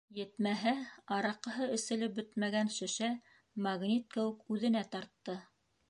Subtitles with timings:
[0.17, 0.71] Етмәһә,
[1.15, 3.13] араҡыһы эселеп бөтмәгән шешә
[3.67, 5.39] магнит кеүек үҙенә тартты.